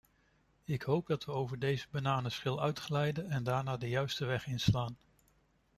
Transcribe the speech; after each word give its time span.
Ik 0.63 0.81
hoop 0.81 1.07
dat 1.07 1.25
we 1.25 1.31
over 1.31 1.59
deze 1.59 1.87
bananenschil 1.91 2.61
uitglijden 2.61 3.29
en 3.29 3.43
daarna 3.43 3.77
de 3.77 3.89
juiste 3.89 4.25
weg 4.25 4.47
inslaan. 4.47 4.97